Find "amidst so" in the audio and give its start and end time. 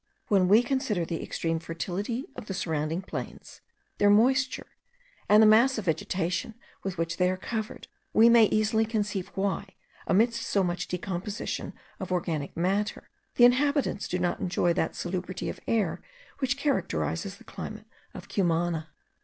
10.07-10.63